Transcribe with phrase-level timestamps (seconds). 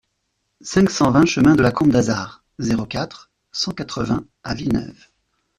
[0.61, 5.09] cinq cent vingt chemin de la Combe d'Azard, zéro quatre, cent quatre-vingts à Villeneuve